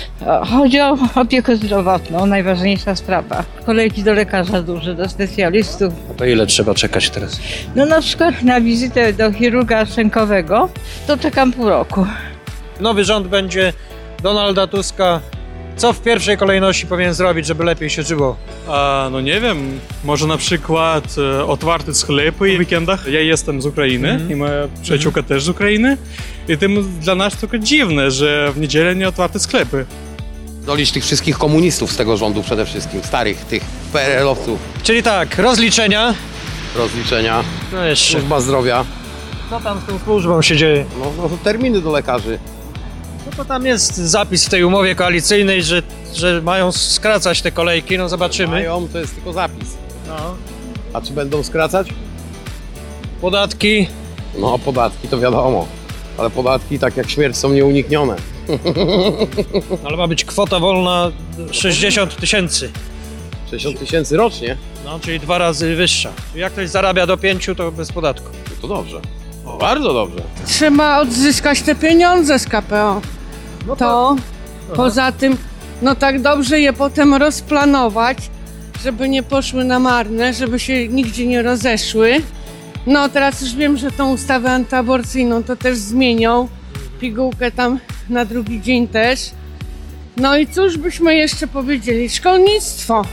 Chodzi 0.44 0.80
o 0.80 0.98
opiekę 1.14 1.56
zdrowotną, 1.56 2.26
najważniejsza 2.26 2.96
sprawa. 2.96 3.44
Kolejki 3.66 4.02
do 4.02 4.12
lekarza 4.12 4.62
duże, 4.62 4.94
do 4.94 5.08
specjalistów. 5.08 5.94
To 6.16 6.24
ile 6.24 6.46
trzeba 6.46 6.74
czekać 6.74 7.10
teraz? 7.10 7.40
No 7.76 7.86
na 7.86 8.00
przykład 8.00 8.42
na 8.42 8.60
wizytę 8.60 9.12
do 9.12 9.32
chirurga 9.32 9.86
szczękowego 9.86 10.68
to 11.06 11.18
czekam 11.18 11.52
pół 11.52 11.68
roku. 11.68 12.06
Nowy 12.80 13.04
rząd 13.04 13.26
będzie 13.28 13.72
Donalda 14.22 14.66
Tuska. 14.66 15.20
Co 15.80 15.92
w 15.92 16.00
pierwszej 16.00 16.36
kolejności 16.36 16.86
powinien 16.86 17.14
zrobić, 17.14 17.46
żeby 17.46 17.64
lepiej 17.64 17.90
się 17.90 18.02
żyło? 18.02 18.36
A, 18.68 19.08
no 19.12 19.20
nie 19.20 19.40
wiem, 19.40 19.80
może 20.04 20.26
na 20.26 20.36
przykład 20.36 21.04
e, 21.18 21.44
otwarte 21.46 21.94
sklepy 21.94 22.56
w 22.56 22.58
weekendach. 22.58 23.06
Ja 23.06 23.20
jestem 23.20 23.62
z 23.62 23.66
Ukrainy 23.66 24.20
i 24.30 24.36
moja 24.36 24.68
przyjaciółka 24.82 25.22
też 25.22 25.44
z 25.44 25.48
Ukrainy. 25.48 25.96
I 26.48 26.58
tym 26.58 26.98
dla 27.00 27.14
nas 27.14 27.36
tylko 27.36 27.58
dziwne, 27.58 28.10
że 28.10 28.52
w 28.52 28.60
niedzielę 28.60 28.96
nie 28.96 29.08
otwarte 29.08 29.38
sklepy. 29.38 29.86
Dolić 30.66 30.92
tych 30.92 31.04
wszystkich 31.04 31.38
komunistów 31.38 31.92
z 31.92 31.96
tego 31.96 32.16
rządu 32.16 32.42
przede 32.42 32.66
wszystkim, 32.66 33.02
starych, 33.04 33.38
tych 33.44 33.62
PRL-owców. 33.92 34.58
Czyli 34.82 35.02
tak, 35.02 35.38
rozliczenia. 35.38 36.14
Rozliczenia, 36.76 37.44
No 37.72 37.84
jeszcze. 37.84 38.12
służba 38.12 38.40
zdrowia, 38.40 38.84
Co 39.50 39.60
tam 39.60 39.80
z 39.80 39.84
tą 39.90 39.98
służbą 40.04 40.42
się 40.42 40.56
dzieje? 40.56 40.84
no, 40.98 41.12
no 41.30 41.38
terminy 41.44 41.80
do 41.80 41.90
lekarzy. 41.92 42.38
No 43.30 43.36
to 43.36 43.44
tam 43.44 43.66
jest 43.66 43.96
zapis 43.96 44.46
w 44.46 44.48
tej 44.48 44.64
umowie 44.64 44.94
koalicyjnej, 44.94 45.62
że, 45.62 45.82
że 46.14 46.42
mają 46.42 46.72
skracać 46.72 47.42
te 47.42 47.52
kolejki, 47.52 47.98
no 47.98 48.08
zobaczymy. 48.08 48.52
Mają, 48.52 48.88
to 48.88 48.98
jest 48.98 49.14
tylko 49.14 49.32
zapis. 49.32 49.68
No. 50.08 50.36
A 50.92 51.00
czy 51.00 51.12
będą 51.12 51.42
skracać? 51.42 51.88
Podatki. 53.20 53.86
No, 54.38 54.58
podatki 54.58 55.08
to 55.08 55.18
wiadomo. 55.18 55.66
Ale 56.18 56.30
podatki, 56.30 56.78
tak 56.78 56.96
jak 56.96 57.10
śmierć, 57.10 57.36
są 57.36 57.52
nieuniknione. 57.52 58.16
Ale 59.84 59.96
ma 59.96 60.06
być 60.06 60.24
kwota 60.24 60.58
wolna 60.58 61.10
60 61.50 62.16
tysięcy. 62.16 62.70
60 63.50 63.78
tysięcy 63.78 64.16
rocznie? 64.16 64.56
No, 64.84 65.00
czyli 65.00 65.20
dwa 65.20 65.38
razy 65.38 65.76
wyższa. 65.76 66.12
Jak 66.34 66.52
ktoś 66.52 66.68
zarabia 66.68 67.06
do 67.06 67.16
pięciu, 67.16 67.54
to 67.54 67.72
bez 67.72 67.92
podatku. 67.92 68.30
To 68.62 68.68
dobrze. 68.68 69.00
Bardzo 69.60 69.92
dobrze. 69.92 70.22
Trzeba 70.46 70.98
odzyskać 71.00 71.62
te 71.62 71.74
pieniądze 71.74 72.38
z 72.38 72.44
KPO. 72.46 73.00
To 73.78 74.16
poza 74.76 75.12
tym, 75.12 75.36
no 75.82 75.94
tak 75.94 76.22
dobrze 76.22 76.60
je 76.60 76.72
potem 76.72 77.14
rozplanować, 77.14 78.18
żeby 78.84 79.08
nie 79.08 79.22
poszły 79.22 79.64
na 79.64 79.78
marne, 79.78 80.34
żeby 80.34 80.58
się 80.58 80.88
nigdzie 80.88 81.26
nie 81.26 81.42
rozeszły. 81.42 82.22
No 82.86 83.08
teraz 83.08 83.40
już 83.40 83.54
wiem, 83.54 83.76
że 83.76 83.90
tą 83.90 84.12
ustawę 84.12 84.50
antyaborcyjną 84.50 85.42
to 85.44 85.56
też 85.56 85.78
zmienią. 85.78 86.48
Pigułkę 87.00 87.50
tam 87.50 87.78
na 88.08 88.24
drugi 88.24 88.60
dzień 88.62 88.88
też. 88.88 89.30
No 90.16 90.36
i 90.36 90.46
cóż 90.46 90.78
byśmy 90.78 91.14
jeszcze 91.14 91.46
powiedzieli? 91.46 92.10
Szkolnictwo. 92.10 93.04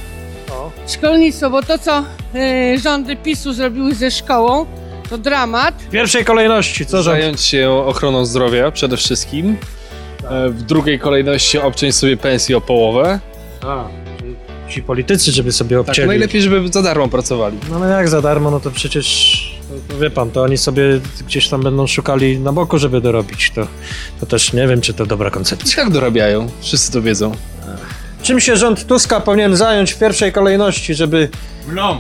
Szkolnictwo, 0.88 1.50
bo 1.50 1.62
to 1.64 1.78
co 1.78 2.04
y, 2.36 2.80
rządy 2.80 3.16
PiSu 3.16 3.54
zrobiły 3.54 3.96
ze 3.96 4.12
szkołą, 4.12 4.66
to 5.10 5.18
dramat. 5.18 5.76
W 5.82 5.90
pierwszej 5.90 6.26
kolejności, 6.26 6.86
co 6.86 7.04
rząd? 7.04 7.20
Zająć 7.20 7.42
się 7.42 7.72
ochroną 7.72 8.26
zdrowia 8.26 8.72
przede 8.72 8.98
wszystkim. 8.98 9.58
E, 10.30 10.50
W 10.50 10.62
drugiej 10.64 11.00
kolejności 11.00 11.58
obciąć 11.60 11.96
sobie 11.96 12.18
pensję 12.18 12.58
o 12.58 12.62
połowę. 12.62 13.20
A, 13.62 13.86
ci 14.70 14.84
politycy, 14.84 15.32
żeby 15.32 15.52
sobie 15.52 15.78
Tak, 15.78 15.88
obcięli. 15.88 16.08
najlepiej, 16.08 16.42
żeby 16.42 16.68
za 16.72 16.82
darmo 16.82 17.08
pracowali. 17.08 17.58
No 17.70 17.76
ale 17.76 17.90
jak 17.96 18.10
za 18.10 18.22
darmo, 18.22 18.52
no 18.52 18.60
to 18.60 18.72
przecież, 18.72 19.08
to 19.90 19.98
wie 19.98 20.10
pan, 20.10 20.32
to 20.32 20.42
oni 20.44 20.58
sobie 20.58 20.84
gdzieś 21.28 21.48
tam 21.50 21.64
będą 21.64 21.88
szukali 21.88 22.40
na 22.40 22.52
boku, 22.54 22.78
żeby 22.78 23.02
dorobić. 23.02 23.52
To, 23.56 23.68
to 24.20 24.26
też 24.26 24.54
nie 24.54 24.68
wiem, 24.68 24.82
czy 24.82 24.94
to 24.94 25.06
dobra 25.06 25.30
I 25.30 25.32
koncepcja. 25.32 25.84
tak 25.84 25.94
dorabiają, 25.94 26.50
wszyscy 26.62 26.92
to 26.92 27.02
wiedzą. 27.02 27.32
Czym 28.24 28.40
się 28.40 28.56
rząd 28.58 28.88
Tuska 28.88 29.20
powinien 29.20 29.56
zająć 29.56 29.92
w 29.94 30.00
pierwszej 30.00 30.32
kolejności, 30.32 30.94
żeby... 30.96 31.30
Mną, 31.68 32.00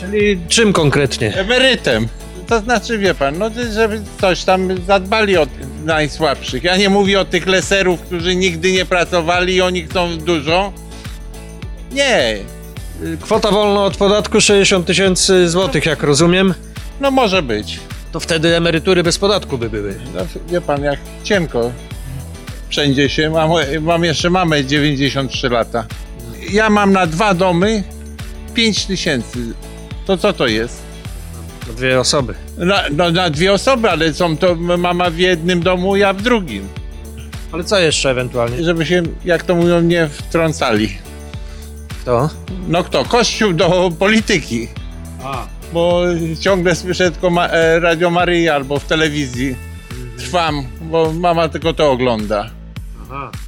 Czyli 0.00 0.40
czym 0.48 0.72
konkretnie? 0.72 1.34
emerytem. 1.36 2.08
To 2.52 2.60
znaczy, 2.60 2.98
wie 2.98 3.14
pan, 3.14 3.38
no 3.38 3.50
żeby 3.74 4.02
coś 4.20 4.44
tam 4.44 4.84
zadbali 4.86 5.36
o 5.36 5.46
tych 5.46 5.66
najsłabszych. 5.84 6.64
Ja 6.64 6.76
nie 6.76 6.90
mówię 6.90 7.20
o 7.20 7.24
tych 7.24 7.46
leserów, 7.46 8.00
którzy 8.00 8.36
nigdy 8.36 8.72
nie 8.72 8.84
pracowali 8.84 9.54
i 9.54 9.60
oni 9.60 9.82
chcą 9.82 10.18
dużo. 10.18 10.72
Nie, 11.92 12.36
Kwota 13.20 13.50
wolna 13.50 13.84
od 13.84 13.96
podatku 13.96 14.40
60 14.40 14.86
tysięcy 14.86 15.48
złotych, 15.48 15.86
jak 15.86 16.02
rozumiem. 16.02 16.54
no 17.00 17.10
może 17.10 17.42
być. 17.42 17.80
To 18.12 18.20
wtedy 18.20 18.56
emerytury 18.56 19.02
bez 19.02 19.18
podatku 19.18 19.58
by 19.58 19.70
były. 19.70 19.94
No, 20.14 20.20
wie 20.48 20.60
pan, 20.60 20.82
jak 20.82 20.98
cienko 21.24 21.72
wszędzie 22.68 23.08
się. 23.08 23.30
Mam, 23.30 23.50
mam 23.80 24.04
jeszcze 24.04 24.30
mamę 24.30 24.64
93 24.64 25.48
lata. 25.48 25.86
Ja 26.50 26.70
mam 26.70 26.92
na 26.92 27.06
dwa 27.06 27.34
domy 27.34 27.84
5 28.54 28.86
tysięcy. 28.86 29.38
To 30.06 30.16
co 30.16 30.32
to 30.32 30.46
jest? 30.46 30.91
Dwie 31.76 32.00
osoby. 32.00 32.34
Na, 32.58 32.82
no, 32.90 33.10
na 33.10 33.30
dwie 33.30 33.52
osoby, 33.52 33.90
ale 33.90 34.14
są 34.14 34.36
to 34.36 34.54
mama 34.54 35.10
w 35.10 35.18
jednym 35.18 35.62
domu, 35.62 35.96
ja 35.96 36.12
w 36.12 36.22
drugim. 36.22 36.68
Ale 37.52 37.64
co 37.64 37.78
jeszcze 37.78 38.10
ewentualnie? 38.10 38.64
Żeby 38.64 38.86
się, 38.86 39.02
jak 39.24 39.42
to 39.42 39.54
mówią, 39.54 39.80
nie 39.80 40.08
wtrącali. 40.08 40.98
Kto? 42.02 42.30
No 42.68 42.84
kto? 42.84 43.04
Kościół 43.04 43.52
do 43.52 43.92
polityki. 43.98 44.68
A. 45.24 45.46
Bo 45.72 46.02
ciągle 46.40 46.76
słyszę 46.76 47.10
tylko 47.10 47.30
ma, 47.30 47.48
e, 47.48 47.80
Radio 47.80 48.10
Maryja 48.10 48.54
albo 48.54 48.78
w 48.78 48.84
telewizji. 48.84 49.56
Trwam 50.18 50.66
bo 50.80 51.12
mama 51.12 51.48
tylko 51.48 51.72
to 51.72 51.90
ogląda. 51.90 52.50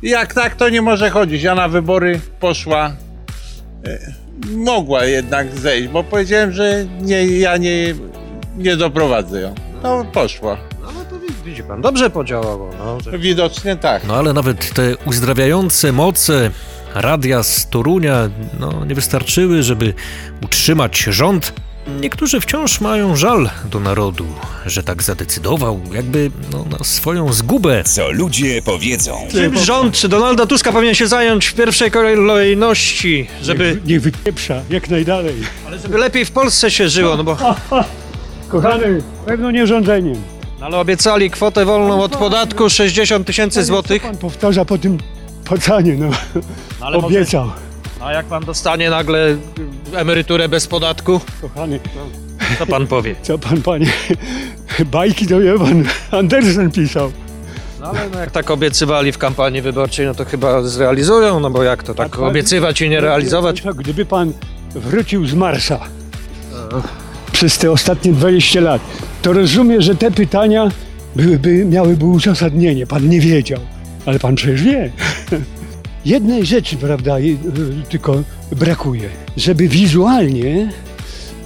Jak 0.02 0.34
tak, 0.34 0.54
to 0.54 0.68
nie 0.68 0.82
może 0.82 1.10
chodzić. 1.10 1.42
Ja 1.42 1.54
na 1.54 1.68
wybory 1.68 2.20
poszła. 2.40 2.92
e, 3.86 4.23
Mogła 4.50 5.04
jednak 5.04 5.58
zejść, 5.58 5.88
bo 5.88 6.04
powiedziałem, 6.04 6.52
że 6.52 6.86
nie, 7.00 7.26
ja 7.26 7.56
nie, 7.56 7.94
nie 8.56 8.76
doprowadzę 8.76 9.40
ją. 9.40 9.54
No 9.82 10.04
poszła. 10.12 10.56
Widzi 11.44 11.62
pan, 11.62 11.82
dobrze 11.82 12.10
podziałało. 12.10 12.70
No, 12.78 13.00
że... 13.00 13.18
Widocznie 13.18 13.76
tak. 13.76 14.04
No 14.06 14.14
ale 14.14 14.32
nawet 14.32 14.74
te 14.74 14.96
uzdrawiające 15.06 15.92
moce 15.92 16.50
radia 16.94 17.42
z 17.42 17.68
Torunia 17.70 18.30
no, 18.60 18.84
nie 18.84 18.94
wystarczyły, 18.94 19.62
żeby 19.62 19.94
utrzymać 20.42 20.98
rząd. 20.98 21.52
Niektórzy 22.00 22.40
wciąż 22.40 22.80
mają 22.80 23.16
żal 23.16 23.50
do 23.70 23.80
narodu, 23.80 24.26
że 24.66 24.82
tak 24.82 25.02
zadecydował, 25.02 25.80
jakby 25.92 26.30
no, 26.52 26.64
na 26.78 26.84
swoją 26.84 27.32
zgubę. 27.32 27.84
Co 27.84 28.10
ludzie 28.10 28.62
powiedzą. 28.62 29.28
Czym 29.30 29.58
rząd 29.58 30.06
Donalda 30.06 30.46
Tuska 30.46 30.72
powinien 30.72 30.94
się 30.94 31.06
zająć 31.06 31.46
w 31.46 31.54
pierwszej 31.54 31.90
kolejności, 31.90 33.26
żeby... 33.42 33.80
Nie 33.86 34.00
wypieprza, 34.00 34.62
jak 34.70 34.90
najdalej. 34.90 35.34
Ale 35.66 35.78
żeby 35.78 35.98
lepiej 35.98 36.24
w 36.24 36.30
Polsce 36.30 36.70
się 36.70 36.88
żyło, 36.88 37.16
no 37.16 37.24
bo... 37.24 37.36
Kochany, 38.48 39.02
pewno 39.26 39.50
nie 39.50 39.66
rządzeniem. 39.66 40.22
No 40.60 40.66
ale 40.66 40.76
obiecali 40.78 41.30
kwotę 41.30 41.64
wolną 41.64 42.02
od 42.02 42.16
podatku 42.16 42.70
60 42.70 43.26
tysięcy 43.26 43.64
złotych. 43.64 44.02
Pan 44.02 44.16
powtarza 44.16 44.64
po 44.64 44.78
tym 44.78 44.98
pacanie, 45.44 45.94
no. 45.98 46.10
ale 46.80 46.96
może- 46.96 47.06
Obiecał. 47.06 47.50
A 48.00 48.12
jak 48.12 48.26
pan 48.26 48.44
dostanie 48.44 48.90
nagle 48.90 49.36
emeryturę 49.96 50.48
bez 50.48 50.66
podatku? 50.66 51.20
Kochany, 51.40 51.80
Co 52.58 52.66
pan 52.66 52.86
powie? 52.86 53.14
co 53.22 53.38
pan, 53.38 53.62
panie, 53.62 53.92
bajki 54.86 55.26
to 55.26 55.40
wie 55.40 55.58
pan, 55.58 55.84
Andersen 56.10 56.70
pisał. 56.70 57.12
No 57.80 57.86
ale 57.86 58.10
no 58.12 58.20
jak 58.20 58.30
tak 58.30 58.50
obiecywali 58.50 59.12
w 59.12 59.18
kampanii 59.18 59.62
wyborczej, 59.62 60.06
no 60.06 60.14
to 60.14 60.24
chyba 60.24 60.62
zrealizują, 60.62 61.40
no 61.40 61.50
bo 61.50 61.62
jak 61.62 61.82
to 61.82 61.94
tak 61.94 62.18
obiecywać 62.18 62.80
i 62.80 62.88
nie 62.88 63.00
realizować? 63.00 63.60
Tak, 63.60 63.76
gdyby 63.76 64.04
pan 64.04 64.32
wrócił 64.74 65.26
z 65.26 65.34
Marsa 65.34 65.80
przez 67.32 67.58
te 67.58 67.70
ostatnie 67.70 68.12
20 68.12 68.60
lat, 68.60 68.82
to 69.22 69.32
rozumiem, 69.32 69.82
że 69.82 69.94
te 69.94 70.10
pytania 70.10 70.68
byłyby, 71.16 71.64
miałyby 71.64 72.04
uzasadnienie. 72.04 72.86
Pan 72.86 73.08
nie 73.08 73.20
wiedział, 73.20 73.60
ale 74.06 74.18
pan 74.18 74.34
przecież 74.34 74.62
wie. 74.62 74.90
Jednej 76.04 76.46
rzeczy, 76.46 76.76
prawda, 76.76 77.18
y, 77.18 77.36
tylko 77.88 78.22
brakuje, 78.56 79.08
żeby 79.36 79.68
wizualnie 79.68 80.70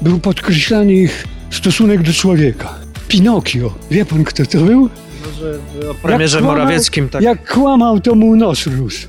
był 0.03 0.19
podkreślany 0.19 0.93
ich 0.95 1.25
stosunek 1.51 2.03
do 2.03 2.13
człowieka. 2.13 2.75
Pinokio. 3.09 3.75
Wie 3.91 4.05
pan, 4.05 4.25
kto 4.25 4.47
to 4.47 4.59
był? 4.59 4.89
O 5.91 5.95
premierze 5.95 6.39
kłamał- 6.39 6.45
Morawieckim, 6.47 7.09
tak. 7.09 7.23
Jak 7.23 7.53
kłamał, 7.53 8.01
to 8.01 8.15
mu 8.15 8.37
nos 8.37 8.67
rósł. 8.67 9.09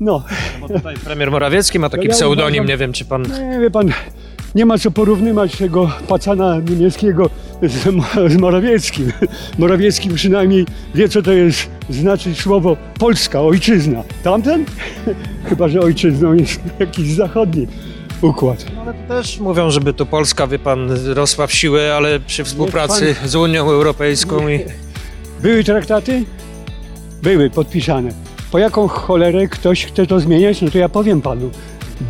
No. 0.00 0.24
Tutaj 0.68 0.96
premier 0.96 1.30
Morawiecki 1.30 1.78
ma 1.78 1.90
taki 1.90 2.06
Ja 2.06 2.12
pseudonim, 2.12 2.48
uważam- 2.54 2.66
nie 2.66 2.76
wiem 2.76 2.92
czy 2.92 3.04
pan... 3.04 3.22
Nie, 3.22 3.60
wie 3.60 3.70
pan, 3.70 3.92
nie 4.54 4.66
ma 4.66 4.78
co 4.78 4.90
porównywać 4.90 5.56
tego 5.56 5.90
pacana 6.08 6.58
niemieckiego 6.70 7.30
z, 7.62 7.82
z 8.32 8.36
Morawieckim. 8.36 9.12
Morawiecki 9.58 10.10
przynajmniej 10.10 10.66
wie, 10.94 11.08
co 11.08 11.22
to 11.22 11.32
jest 11.32 11.70
znaczyć 11.90 12.40
słowo 12.40 12.76
Polska, 12.98 13.40
ojczyzna. 13.40 14.02
Tamten? 14.22 14.64
Chyba, 15.48 15.68
że 15.68 15.80
ojczyzną 15.80 16.34
jest 16.34 16.60
jakiś 16.78 17.12
zachodni 17.12 17.66
układ. 18.22 18.64
Ale 18.80 18.94
to 18.94 19.14
też 19.14 19.38
mówią, 19.38 19.70
żeby 19.70 19.94
tu 19.94 20.06
Polska, 20.06 20.46
wie 20.46 20.58
pan, 20.58 20.90
rosła 21.14 21.46
w 21.46 21.52
siłę, 21.52 21.94
ale 21.96 22.20
przy 22.20 22.44
współpracy 22.44 23.14
z 23.24 23.34
Unią 23.34 23.70
Europejską 23.70 24.48
i... 24.48 24.60
Były 25.42 25.64
traktaty? 25.64 26.24
Były 27.22 27.50
podpisane. 27.50 28.10
Po 28.50 28.58
jaką 28.58 28.88
cholerę 28.88 29.48
ktoś 29.48 29.84
chce 29.84 30.06
to 30.06 30.20
zmieniać? 30.20 30.62
No 30.62 30.70
to 30.70 30.78
ja 30.78 30.88
powiem 30.88 31.20
panu. 31.22 31.50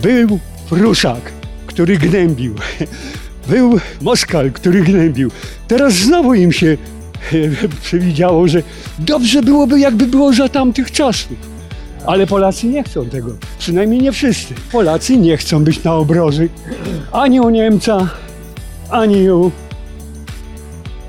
Był 0.03 0.39
Pruszak, 0.69 1.33
który 1.67 1.99
gnębił. 1.99 2.55
Był 3.49 3.81
Moskal, 4.01 4.53
który 4.53 4.81
gnębił. 4.83 5.31
Teraz 5.69 5.93
znowu 5.93 6.35
im 6.35 6.53
się 6.53 6.67
e, 7.33 7.37
przewidziało, 7.83 8.49
że 8.49 8.63
dobrze 8.99 9.43
byłoby, 9.43 9.81
jakby 9.81 10.07
było 10.07 10.33
za 10.33 10.49
tamtych 10.49 10.93
czasów. 10.93 11.59
Ale 12.07 12.27
Polacy 12.27 12.67
nie 12.67 12.83
chcą 12.83 13.07
tego. 13.07 13.31
Przynajmniej 13.59 14.03
nie 14.03 14.13
wszyscy. 14.13 14.55
Polacy 14.73 15.17
nie 15.17 15.37
chcą 15.37 15.65
być 15.65 15.85
na 15.85 15.95
obroży 15.95 16.49
ani 17.13 17.41
u 17.41 17.51
Niemca, 17.51 18.09
ani 18.91 19.31
u 19.31 19.53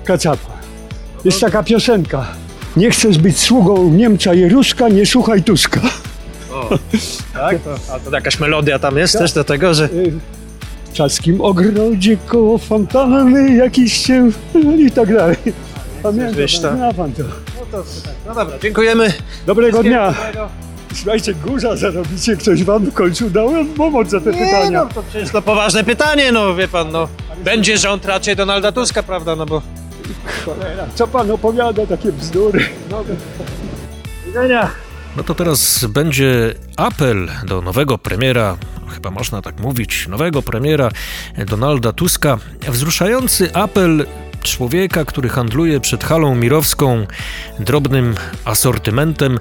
Kacapa. 0.05 0.59
Jest 1.25 1.41
taka 1.41 1.63
piosenka. 1.63 2.27
Nie 2.77 2.91
chcesz 2.91 3.17
być 3.17 3.39
sługą 3.39 3.89
Niemca 3.89 4.33
i 4.33 4.49
Ruska, 4.49 4.89
nie 4.89 5.05
słuchaj 5.05 5.43
Tuska. 5.43 5.81
Tak? 7.33 7.59
To, 7.61 7.93
a 7.93 7.99
to 7.99 8.11
jakaś 8.15 8.39
melodia 8.39 8.79
tam 8.79 8.97
jest 8.97 9.17
też 9.17 9.33
do 9.33 9.43
tego, 9.43 9.73
że... 9.73 9.89
W 10.89 10.93
czaskim 10.93 11.41
ogrodzie 11.41 12.17
koło 12.27 12.57
fontanny 12.57 13.55
jakiś 13.55 13.93
się 14.07 14.29
i 14.87 14.91
tak 14.91 15.13
dalej. 15.15 15.35
Pamiętam, 16.03 16.35
to- 16.47 16.57
zna 16.75 16.93
pan 16.93 17.11
to. 17.13 17.23
No 18.27 18.35
dobra, 18.35 18.59
dziękujemy. 18.59 19.13
Dobrego 19.45 19.83
dnia. 19.83 20.13
Słuchajcie, 20.95 21.33
górza 21.33 21.75
zarobicie, 21.75 22.37
ktoś 22.37 22.63
wam 22.63 22.85
w 22.85 22.93
końcu 22.93 23.29
dał 23.29 23.49
pomoc 23.77 24.09
za 24.09 24.19
te 24.21 24.31
pytania. 24.31 24.83
no 24.83 24.89
to 24.93 25.03
przecież 25.09 25.29
to 25.31 25.41
poważne 25.41 25.83
pytanie, 25.83 26.31
no 26.31 26.55
wie 26.55 26.67
pan, 26.67 26.91
no. 26.91 27.07
Będzie 27.43 27.77
rząd 27.77 28.05
raczej 28.05 28.35
Donalda 28.35 28.71
Tuska, 28.71 29.03
prawda, 29.03 29.35
no 29.35 29.45
bo... 29.45 29.61
Cholera, 30.45 30.85
co 30.95 31.07
pan 31.07 31.31
opowiada, 31.31 31.85
takie 31.87 32.11
bzdury. 32.11 32.65
No, 32.91 33.03
widzenia. 34.25 34.69
No 35.17 35.23
to 35.23 35.35
teraz 35.35 35.85
będzie 35.85 36.53
apel 36.77 37.27
do 37.47 37.61
nowego 37.61 37.97
premiera, 37.97 38.57
chyba 38.89 39.11
można 39.11 39.41
tak 39.41 39.59
mówić, 39.59 40.07
nowego 40.07 40.41
premiera 40.41 40.91
Donalda 41.37 41.93
Tuska. 41.93 42.37
Wzruszający 42.67 43.53
apel 43.53 44.05
człowieka, 44.43 45.05
który 45.05 45.29
handluje 45.29 45.79
przed 45.79 46.03
halą 46.03 46.35
mirowską 46.35 47.07
drobnym 47.59 48.15
asortymentem. 48.45 49.39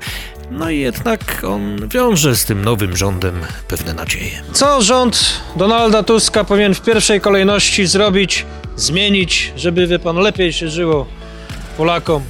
No 0.50 0.70
i 0.70 0.78
jednak 0.78 1.44
on 1.48 1.88
wiąże 1.88 2.37
z 2.37 2.44
tym 2.44 2.64
nowym 2.64 2.96
rządem 2.96 3.40
pewne 3.68 3.94
nadzieje. 3.94 4.42
Co 4.52 4.82
rząd 4.82 5.40
Donalda 5.56 6.02
Tuska 6.02 6.44
powinien 6.44 6.74
w 6.74 6.82
pierwszej 6.82 7.20
kolejności 7.20 7.87
zrobić, 7.87 8.46
zmienić, 8.76 9.52
żeby, 9.56 9.87
wie 9.87 9.98
pan, 9.98 10.16
lepiej 10.16 10.52
się 10.52 10.68
żyło 10.68 11.06
Polakom? 11.76 12.22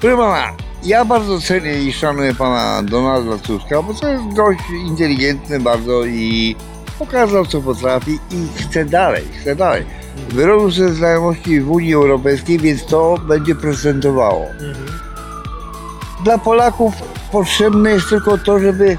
Pana, 0.00 0.61
ja 0.84 1.04
bardzo 1.04 1.40
cenię 1.40 1.82
i 1.82 1.92
szanuję 1.92 2.34
pana 2.34 2.82
Donalda 2.82 3.38
Tuska, 3.38 3.82
bo 3.82 3.94
to 3.94 4.08
jest 4.08 4.24
gość 4.34 4.60
inteligentny 4.86 5.60
bardzo 5.60 6.04
i 6.04 6.56
pokazał 6.98 7.46
co 7.46 7.60
potrafi 7.60 8.12
i 8.30 8.62
chce 8.62 8.84
dalej, 8.84 9.24
chce 9.40 9.56
dalej. 9.56 9.84
Wyrobił 10.28 10.70
sobie 10.70 10.88
znajomości 10.88 11.60
w 11.60 11.70
Unii 11.70 11.94
Europejskiej, 11.94 12.58
więc 12.58 12.86
to 12.86 13.18
będzie 13.28 13.54
prezentowało. 13.54 14.46
Dla 16.24 16.38
Polaków 16.38 16.94
potrzebne 17.32 17.90
jest 17.90 18.08
tylko 18.08 18.38
to, 18.38 18.58
żeby 18.58 18.98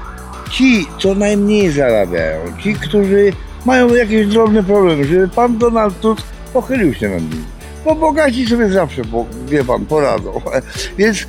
ci, 0.50 0.86
co 0.98 1.14
najmniej 1.14 1.70
zarabiają, 1.70 2.40
ci, 2.62 2.74
którzy 2.74 3.32
mają 3.64 3.94
jakieś 3.94 4.26
drobne 4.26 4.62
problemy, 4.62 5.04
żeby 5.04 5.28
pan 5.28 5.58
Donald 5.58 6.00
Tusk 6.00 6.22
pochylił 6.52 6.94
się 6.94 7.08
nad 7.08 7.22
nimi. 7.22 7.44
Bo 7.84 7.94
bogaci 7.94 8.46
sobie 8.46 8.68
zawsze, 8.68 9.04
bo, 9.04 9.26
wie 9.46 9.64
pan, 9.64 9.86
poradzą. 9.86 10.40
Więc 10.98 11.26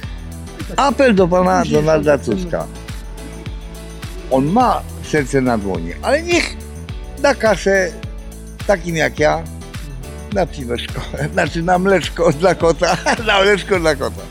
apel 0.78 1.16
do 1.16 1.28
pana 1.28 1.64
Donalda 1.66 2.18
Tuska. 2.18 2.68
On 4.32 4.46
ma 4.46 4.82
serce 5.04 5.42
na 5.42 5.58
dłoni, 5.58 5.94
ale 6.02 6.22
niech 6.22 6.58
da 7.22 7.36
kasę 7.36 7.92
takim 8.68 8.96
jak 8.96 9.20
ja 9.20 9.44
na 10.34 10.46
piweczko, 10.46 11.02
znaczy 11.34 11.64
na 11.64 11.80
mleczko 11.80 12.32
dla 12.32 12.56
kota, 12.56 12.98
na 13.28 13.42
mleczko 13.42 13.80
dla 13.80 13.96
kota. 13.96 14.22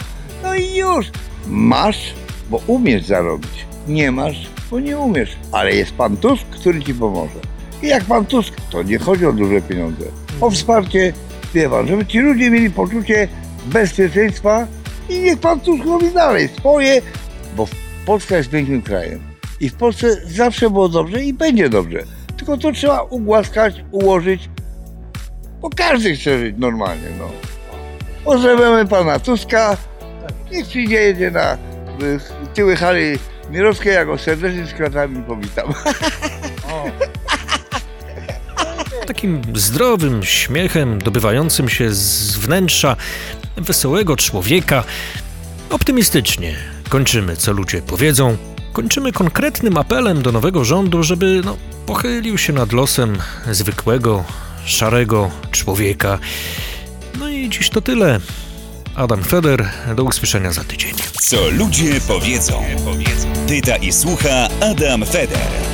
No 0.43 0.55
i 0.55 0.77
już. 0.77 1.07
Masz, 1.47 2.15
bo 2.51 2.61
umiesz 2.67 3.05
zarobić. 3.05 3.67
Nie 3.89 4.13
masz, 4.13 4.49
bo 4.71 4.81
nie 4.81 4.99
umiesz. 4.99 5.37
Ale 5.53 5.75
jest 5.75 5.93
pan 5.93 6.17
Tusk, 6.17 6.47
który 6.47 6.83
ci 6.83 6.95
pomoże. 6.95 7.41
I 7.83 7.89
jak 7.89 8.05
pan 8.05 8.27
Tusk, 8.27 8.55
to 8.71 8.83
nie 8.83 8.99
chodzi 8.99 9.27
o 9.27 9.33
duże 9.33 9.63
pieniądze. 9.63 10.05
O 10.41 10.51
wsparcie, 10.51 11.13
wie 11.55 11.71
pan, 11.71 11.89
żeby 11.89 12.07
ci 12.07 12.19
ludzie 12.19 12.51
mieli 12.51 12.71
poczucie 12.71 13.29
bezpieczeństwa 13.67 14.67
i 15.09 15.21
niech 15.21 15.39
pan 15.39 15.61
Tusk 15.61 15.85
robi 15.85 16.11
dalej 16.11 16.49
swoje, 16.49 17.03
bo 17.57 17.69
Polska 18.07 18.37
jest 18.37 18.51
pięknym 18.51 18.83
krajem. 18.83 19.21
I 19.61 19.69
w 19.69 19.75
Polsce 19.75 20.17
zawsze 20.27 20.71
było 20.71 20.89
dobrze 20.89 21.23
i 21.23 21.33
będzie 21.33 21.69
dobrze. 21.69 22.03
Tylko 22.37 22.57
to 22.57 22.73
trzeba 22.73 23.03
ugłaskać, 23.03 23.85
ułożyć, 23.91 24.49
bo 25.61 25.71
każdy 25.77 26.17
chce 26.17 26.39
żyć 26.39 26.55
normalnie, 26.59 27.09
no. 27.19 27.31
Pozdrawiamy 28.25 28.89
pana 28.89 29.19
Tuska. 29.19 29.77
Niech 30.53 30.67
przyjdzie 30.67 30.95
jedzie 30.95 31.31
na 31.31 31.55
y, 31.55 31.59
tyły 32.55 32.77
hali 32.77 33.19
Mirowskiej, 33.51 33.95
ja 33.95 34.05
go 34.05 34.19
serdecznie 34.19 34.67
z 34.67 34.73
kratami 34.73 35.23
powitam. 35.23 35.73
takim 39.07 39.43
zdrowym 39.55 40.25
śmiechem 40.25 40.99
dobywającym 40.99 41.69
się 41.69 41.91
z 41.91 42.37
wnętrza 42.37 42.97
wesołego 43.57 44.17
człowieka. 44.17 44.85
Optymistycznie 45.71 46.57
kończymy, 46.89 47.37
co 47.37 47.53
ludzie 47.53 47.83
powiedzą. 47.83 48.37
Kończymy 48.73 49.13
konkretnym 49.13 49.77
apelem 49.77 50.23
do 50.23 50.33
nowego 50.33 50.65
rządu, 50.65 51.03
żeby 51.03 51.41
no, 51.45 51.57
pochylił 51.87 52.39
się 52.39 52.53
nad 52.53 52.73
losem 52.73 53.19
zwykłego, 53.51 54.25
szarego 54.65 55.31
człowieka. 55.51 56.19
No 57.19 57.29
i 57.29 57.49
dziś 57.49 57.71
to 57.71 57.81
tyle. 57.81 58.21
Adam 58.95 59.25
Feder, 59.25 59.69
do 59.97 60.05
usłyszenia 60.05 60.53
za 60.53 60.65
tydzień. 60.65 60.95
Co 61.21 61.51
ludzie 61.51 62.01
powiedzą. 62.09 62.63
Pyta 63.49 63.77
i 63.77 63.93
słucha 63.93 64.49
Adam 64.61 65.05
Feder. 65.05 65.74